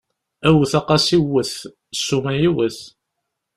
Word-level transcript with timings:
Wwet 0.53 0.73
a 0.79 0.81
qasi 0.87 1.17
wwet, 1.25 1.53
ssuma 1.97 2.31
yiwet! 2.39 2.79